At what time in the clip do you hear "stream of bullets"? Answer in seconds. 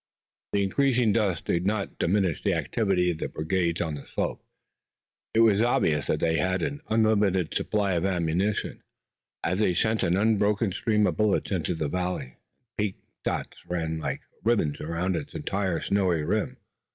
10.71-11.51